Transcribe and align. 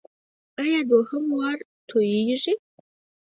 ایا 0.61 0.79
دوهم 0.89 1.25
وار 1.37 1.57
توییږي؟ 1.89 2.53